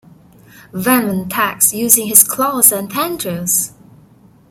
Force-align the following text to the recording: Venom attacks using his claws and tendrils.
Venom 0.73 1.27
attacks 1.27 1.75
using 1.75 2.07
his 2.07 2.23
claws 2.23 2.71
and 2.71 2.89
tendrils. 2.89 3.73